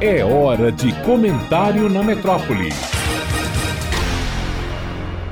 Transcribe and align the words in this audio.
É 0.00 0.24
hora 0.24 0.70
de 0.70 0.92
comentário 1.02 1.88
na 1.88 2.02
metrópole. 2.04 2.70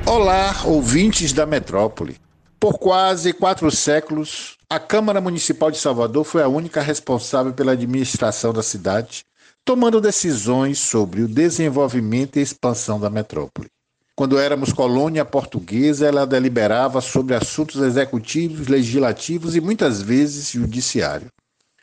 Olá, 0.05 0.55
ouvintes 0.65 1.31
da 1.33 1.45
metrópole. 1.45 2.17
Por 2.59 2.77
quase 2.77 3.33
quatro 3.33 3.71
séculos, 3.71 4.57
a 4.69 4.79
Câmara 4.79 5.21
Municipal 5.21 5.71
de 5.71 5.77
Salvador 5.77 6.23
foi 6.23 6.43
a 6.43 6.47
única 6.47 6.81
responsável 6.81 7.53
pela 7.53 7.71
administração 7.73 8.51
da 8.51 8.61
cidade, 8.61 9.23
tomando 9.63 10.01
decisões 10.01 10.79
sobre 10.79 11.21
o 11.21 11.27
desenvolvimento 11.27 12.37
e 12.37 12.41
expansão 12.41 12.99
da 12.99 13.09
metrópole. 13.09 13.69
Quando 14.15 14.39
éramos 14.39 14.73
colônia 14.73 15.23
portuguesa, 15.23 16.07
ela 16.07 16.25
deliberava 16.25 16.99
sobre 17.01 17.35
assuntos 17.35 17.81
executivos, 17.81 18.67
legislativos 18.67 19.55
e 19.55 19.61
muitas 19.61 20.01
vezes 20.01 20.51
judiciário. 20.51 21.27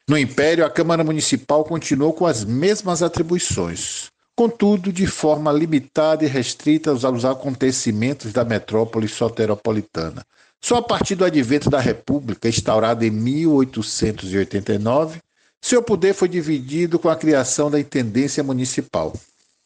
No 0.07 0.19
Império, 0.19 0.67
a 0.67 0.71
Câmara 0.71 1.03
Municipal 1.03 1.65
continuou 1.65 2.13
com 2.13 2.27
as 2.27 2.45
mesmas 2.45 3.03
atribuições, 3.03 4.11
contudo, 4.37 4.93
de 4.93 5.07
forma 5.07 5.51
limitada 5.51 6.25
e 6.25 6.29
restrita 6.29 6.91
aos 6.91 7.25
acontecimentos 7.25 8.31
da 8.31 8.45
metrópole 8.45 9.09
soteropolitana. 9.09 10.23
Só 10.63 10.77
a 10.77 10.83
partir 10.83 11.15
do 11.15 11.25
advento 11.25 11.71
da 11.71 11.81
República, 11.81 12.49
instaurada 12.49 13.07
em 13.07 13.11
1889, 13.11 15.23
seu 15.63 15.83
poder 15.83 16.13
foi 16.13 16.29
dividido 16.29 16.99
com 16.99 17.09
a 17.09 17.17
criação 17.17 17.71
da 17.71 17.81
Intendência 17.81 18.43
Municipal. 18.43 19.15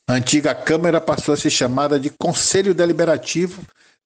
A 0.09 0.12
antiga 0.12 0.55
Câmara 0.55 1.01
passou 1.01 1.34
a 1.34 1.37
ser 1.37 1.51
chamada 1.51 1.98
de 1.98 2.10
Conselho 2.10 2.73
Deliberativo, 2.73 3.60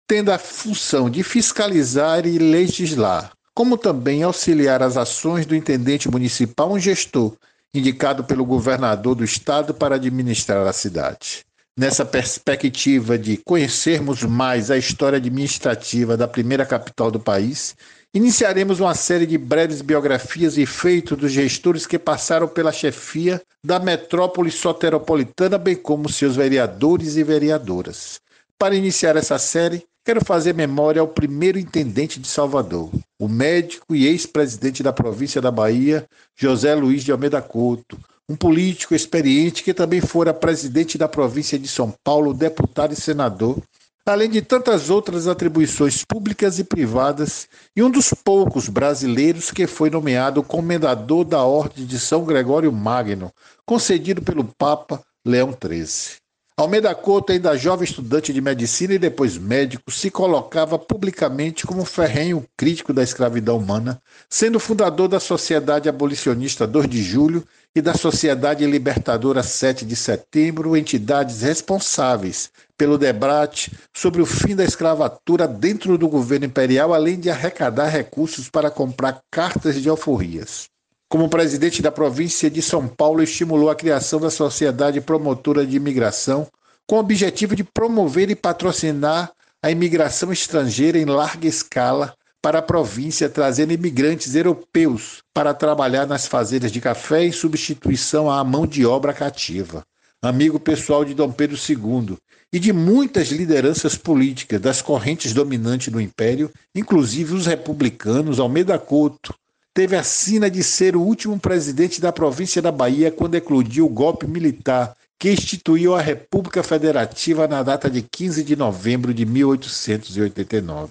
tendo 0.08 0.32
a 0.32 0.38
função 0.38 1.10
de 1.10 1.22
fiscalizar 1.22 2.26
e 2.26 2.38
legislar, 2.38 3.32
como 3.54 3.76
também 3.76 4.22
auxiliar 4.22 4.82
as 4.82 4.96
ações 4.96 5.46
do 5.46 5.54
intendente 5.54 6.10
municipal, 6.10 6.72
um 6.72 6.78
gestor 6.78 7.36
indicado 7.74 8.24
pelo 8.24 8.44
governador 8.44 9.14
do 9.14 9.24
estado 9.24 9.72
para 9.74 9.96
administrar 9.96 10.66
a 10.66 10.72
cidade. 10.72 11.44
Nessa 11.74 12.04
perspectiva 12.04 13.18
de 13.18 13.38
conhecermos 13.38 14.22
mais 14.22 14.70
a 14.70 14.76
história 14.76 15.16
administrativa 15.16 16.18
da 16.18 16.28
primeira 16.28 16.66
capital 16.66 17.10
do 17.10 17.18
país, 17.18 17.74
iniciaremos 18.12 18.78
uma 18.78 18.94
série 18.94 19.24
de 19.24 19.38
breves 19.38 19.80
biografias 19.80 20.58
e 20.58 20.66
feitos 20.66 21.16
dos 21.16 21.32
gestores 21.32 21.86
que 21.86 21.98
passaram 21.98 22.46
pela 22.46 22.72
chefia 22.72 23.40
da 23.64 23.78
metrópole 23.78 24.50
soteropolitana, 24.50 25.56
bem 25.56 25.74
como 25.74 26.10
seus 26.10 26.36
vereadores 26.36 27.16
e 27.16 27.24
vereadoras. 27.24 28.20
Para 28.58 28.76
iniciar 28.76 29.16
essa 29.16 29.38
série, 29.38 29.82
Quero 30.04 30.24
fazer 30.24 30.52
memória 30.52 31.00
ao 31.00 31.06
primeiro 31.06 31.60
intendente 31.60 32.18
de 32.18 32.26
Salvador, 32.26 32.90
o 33.20 33.28
médico 33.28 33.94
e 33.94 34.04
ex-presidente 34.04 34.82
da 34.82 34.92
província 34.92 35.40
da 35.40 35.48
Bahia, 35.48 36.04
José 36.36 36.74
Luiz 36.74 37.04
de 37.04 37.12
Almeida 37.12 37.40
Couto, 37.40 37.96
um 38.28 38.34
político 38.34 38.96
experiente 38.96 39.62
que 39.62 39.72
também 39.72 40.00
fora 40.00 40.34
presidente 40.34 40.98
da 40.98 41.06
província 41.06 41.56
de 41.56 41.68
São 41.68 41.94
Paulo, 42.02 42.34
deputado 42.34 42.92
e 42.92 42.96
senador, 42.96 43.62
além 44.04 44.28
de 44.28 44.42
tantas 44.42 44.90
outras 44.90 45.28
atribuições 45.28 46.04
públicas 46.04 46.58
e 46.58 46.64
privadas, 46.64 47.46
e 47.76 47.80
um 47.80 47.88
dos 47.88 48.12
poucos 48.24 48.68
brasileiros 48.68 49.52
que 49.52 49.68
foi 49.68 49.88
nomeado 49.88 50.42
comendador 50.42 51.24
da 51.24 51.44
Ordem 51.44 51.86
de 51.86 52.00
São 52.00 52.24
Gregório 52.24 52.72
Magno, 52.72 53.32
concedido 53.64 54.20
pelo 54.20 54.42
Papa 54.58 55.00
Leão 55.24 55.52
XIII. 55.52 56.21
Almeida 56.54 56.94
Couto, 56.94 57.32
ainda 57.32 57.56
jovem 57.56 57.84
estudante 57.84 58.30
de 58.30 58.38
medicina 58.38 58.92
e 58.92 58.98
depois 58.98 59.38
médico, 59.38 59.90
se 59.90 60.10
colocava 60.10 60.78
publicamente 60.78 61.66
como 61.66 61.82
ferrenho 61.82 62.46
crítico 62.58 62.92
da 62.92 63.02
escravidão 63.02 63.56
humana, 63.56 63.98
sendo 64.28 64.60
fundador 64.60 65.08
da 65.08 65.18
Sociedade 65.18 65.88
Abolicionista 65.88 66.66
2 66.66 66.86
de 66.88 67.02
Julho 67.02 67.42
e 67.74 67.80
da 67.80 67.94
Sociedade 67.94 68.66
Libertadora 68.66 69.42
7 69.42 69.86
de 69.86 69.96
Setembro, 69.96 70.76
entidades 70.76 71.40
responsáveis 71.40 72.50
pelo 72.76 72.98
debate 72.98 73.72
sobre 73.94 74.20
o 74.20 74.26
fim 74.26 74.54
da 74.54 74.62
escravatura 74.62 75.48
dentro 75.48 75.96
do 75.96 76.06
governo 76.06 76.44
imperial, 76.44 76.92
além 76.92 77.18
de 77.18 77.30
arrecadar 77.30 77.88
recursos 77.88 78.50
para 78.50 78.70
comprar 78.70 79.22
cartas 79.30 79.80
de 79.80 79.88
alforrias. 79.88 80.71
Como 81.12 81.28
presidente 81.28 81.82
da 81.82 81.92
província 81.92 82.48
de 82.48 82.62
São 82.62 82.88
Paulo, 82.88 83.22
estimulou 83.22 83.68
a 83.68 83.76
criação 83.76 84.18
da 84.18 84.30
Sociedade 84.30 84.98
Promotora 84.98 85.66
de 85.66 85.76
Imigração, 85.76 86.48
com 86.88 86.96
o 86.96 87.00
objetivo 87.00 87.54
de 87.54 87.62
promover 87.62 88.30
e 88.30 88.34
patrocinar 88.34 89.30
a 89.62 89.70
imigração 89.70 90.32
estrangeira 90.32 90.96
em 90.98 91.04
larga 91.04 91.46
escala 91.46 92.14
para 92.40 92.60
a 92.60 92.62
província, 92.62 93.28
trazendo 93.28 93.74
imigrantes 93.74 94.34
europeus 94.34 95.18
para 95.34 95.52
trabalhar 95.52 96.06
nas 96.06 96.26
fazendas 96.26 96.72
de 96.72 96.80
café 96.80 97.26
em 97.26 97.30
substituição 97.30 98.30
à 98.30 98.42
mão 98.42 98.66
de 98.66 98.86
obra 98.86 99.12
cativa. 99.12 99.84
Amigo 100.22 100.58
pessoal 100.58 101.04
de 101.04 101.12
Dom 101.12 101.30
Pedro 101.30 101.58
II 101.58 102.16
e 102.50 102.58
de 102.58 102.72
muitas 102.72 103.28
lideranças 103.28 103.96
políticas 103.96 104.58
das 104.62 104.80
correntes 104.80 105.34
dominantes 105.34 105.92
do 105.92 106.00
Império, 106.00 106.50
inclusive 106.74 107.34
os 107.34 107.44
republicanos, 107.44 108.40
Almeida 108.40 108.78
Couto, 108.78 109.34
teve 109.74 109.96
a 109.96 110.02
sina 110.02 110.50
de 110.50 110.62
ser 110.62 110.96
o 110.96 111.00
último 111.00 111.38
presidente 111.38 112.00
da 112.00 112.12
província 112.12 112.60
da 112.60 112.70
Bahia 112.70 113.10
quando 113.10 113.34
eclodiu 113.34 113.86
o 113.86 113.88
golpe 113.88 114.26
militar 114.26 114.94
que 115.18 115.30
instituiu 115.30 115.94
a 115.94 116.00
República 116.00 116.62
Federativa 116.62 117.46
na 117.46 117.62
data 117.62 117.88
de 117.88 118.02
15 118.02 118.42
de 118.42 118.56
novembro 118.56 119.14
de 119.14 119.24
1889. 119.24 120.90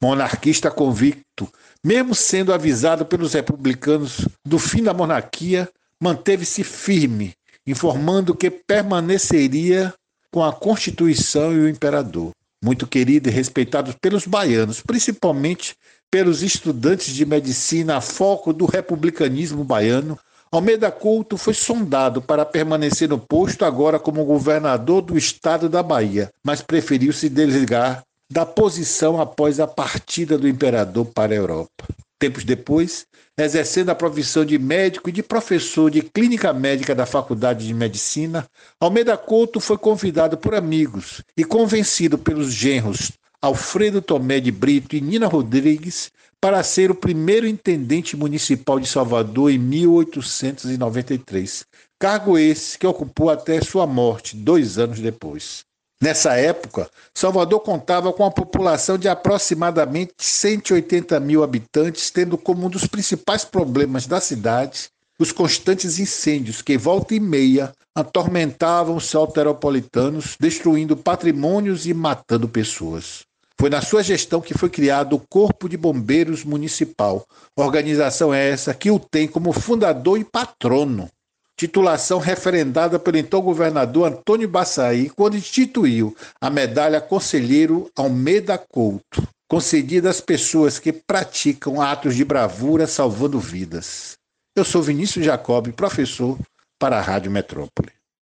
Monarquista 0.00 0.70
convicto, 0.70 1.48
mesmo 1.82 2.14
sendo 2.14 2.52
avisado 2.52 3.06
pelos 3.06 3.32
republicanos 3.32 4.28
do 4.44 4.58
fim 4.58 4.82
da 4.82 4.92
monarquia, 4.92 5.68
manteve-se 5.98 6.62
firme, 6.62 7.32
informando 7.66 8.34
que 8.34 8.50
permaneceria 8.50 9.94
com 10.30 10.44
a 10.44 10.52
Constituição 10.52 11.52
e 11.52 11.60
o 11.60 11.68
imperador. 11.68 12.32
Muito 12.62 12.86
querido 12.86 13.28
e 13.28 13.32
respeitado 13.32 13.94
pelos 14.00 14.26
baianos, 14.26 14.80
principalmente 14.80 15.74
pelos 16.10 16.42
estudantes 16.42 17.14
de 17.14 17.26
medicina 17.26 17.96
a 17.96 18.00
foco 18.00 18.52
do 18.52 18.66
republicanismo 18.66 19.64
baiano, 19.64 20.18
Almeida 20.52 20.92
Couto 20.92 21.38
foi 21.38 21.54
sondado 21.54 22.20
para 22.20 22.44
permanecer 22.44 23.08
no 23.08 23.18
posto 23.18 23.64
agora 23.64 23.98
como 23.98 24.24
governador 24.24 25.00
do 25.00 25.16
estado 25.16 25.66
da 25.66 25.82
Bahia, 25.82 26.30
mas 26.44 26.60
preferiu 26.60 27.10
se 27.12 27.30
desligar 27.30 28.02
da 28.30 28.44
posição 28.44 29.18
após 29.18 29.58
a 29.58 29.66
partida 29.66 30.36
do 30.36 30.46
imperador 30.46 31.06
para 31.06 31.32
a 31.32 31.36
Europa. 31.36 31.86
Tempos 32.22 32.44
depois, 32.44 33.04
exercendo 33.36 33.90
a 33.90 33.96
profissão 33.96 34.44
de 34.44 34.56
médico 34.56 35.08
e 35.08 35.12
de 35.12 35.24
professor 35.24 35.90
de 35.90 36.02
clínica 36.02 36.52
médica 36.52 36.94
da 36.94 37.04
Faculdade 37.04 37.66
de 37.66 37.74
Medicina, 37.74 38.46
Almeida 38.78 39.16
Couto 39.16 39.58
foi 39.58 39.76
convidado 39.76 40.38
por 40.38 40.54
amigos 40.54 41.20
e 41.36 41.42
convencido 41.42 42.16
pelos 42.16 42.52
genros 42.52 43.10
Alfredo 43.40 44.00
Tomé 44.00 44.38
de 44.38 44.52
Brito 44.52 44.94
e 44.94 45.00
Nina 45.00 45.26
Rodrigues 45.26 46.12
para 46.40 46.62
ser 46.62 46.92
o 46.92 46.94
primeiro 46.94 47.44
intendente 47.44 48.16
municipal 48.16 48.78
de 48.78 48.86
Salvador 48.86 49.50
em 49.50 49.58
1893, 49.58 51.66
cargo 51.98 52.38
esse 52.38 52.78
que 52.78 52.86
ocupou 52.86 53.30
até 53.30 53.60
sua 53.60 53.84
morte 53.84 54.36
dois 54.36 54.78
anos 54.78 55.00
depois. 55.00 55.64
Nessa 56.02 56.34
época, 56.34 56.90
Salvador 57.14 57.60
contava 57.60 58.12
com 58.12 58.24
uma 58.24 58.30
população 58.32 58.98
de 58.98 59.08
aproximadamente 59.08 60.14
180 60.18 61.20
mil 61.20 61.44
habitantes, 61.44 62.10
tendo 62.10 62.36
como 62.36 62.66
um 62.66 62.68
dos 62.68 62.88
principais 62.88 63.44
problemas 63.44 64.04
da 64.04 64.20
cidade 64.20 64.90
os 65.16 65.30
constantes 65.30 66.00
incêndios 66.00 66.60
que, 66.60 66.76
volta 66.76 67.14
e 67.14 67.20
meia, 67.20 67.72
atormentavam 67.94 68.96
os 68.96 69.06
salteropolitanos, 69.06 70.36
destruindo 70.40 70.96
patrimônios 70.96 71.86
e 71.86 71.94
matando 71.94 72.48
pessoas. 72.48 73.20
Foi 73.56 73.70
na 73.70 73.80
sua 73.80 74.02
gestão 74.02 74.40
que 74.40 74.58
foi 74.58 74.68
criado 74.68 75.14
o 75.14 75.22
Corpo 75.30 75.68
de 75.68 75.76
Bombeiros 75.76 76.42
Municipal, 76.42 77.24
organização 77.54 78.34
essa 78.34 78.74
que 78.74 78.90
o 78.90 78.98
tem 78.98 79.28
como 79.28 79.52
fundador 79.52 80.18
e 80.18 80.24
patrono. 80.24 81.08
Titulação 81.56 82.18
referendada 82.18 82.98
pelo 82.98 83.18
então 83.18 83.40
governador 83.40 84.10
Antônio 84.10 84.48
Baçaí 84.48 85.10
quando 85.10 85.36
instituiu 85.36 86.16
a 86.40 86.50
medalha 86.50 87.00
Conselheiro 87.00 87.90
Almeida 87.96 88.58
Couto, 88.58 89.22
concedida 89.48 90.10
às 90.10 90.20
pessoas 90.20 90.78
que 90.78 90.92
praticam 90.92 91.80
atos 91.80 92.16
de 92.16 92.24
bravura 92.24 92.86
salvando 92.86 93.38
vidas. 93.38 94.14
Eu 94.56 94.64
sou 94.64 94.82
Vinícius 94.82 95.24
Jacob, 95.24 95.72
professor 95.72 96.38
para 96.78 96.98
a 96.98 97.02
Rádio 97.02 97.30
Metrópole. 97.30 98.01